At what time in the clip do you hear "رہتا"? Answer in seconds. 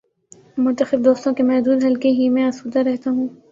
2.79-3.11